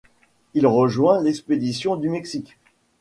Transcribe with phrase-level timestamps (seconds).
[0.55, 2.57] Il rejoint l’expédition du Mexique.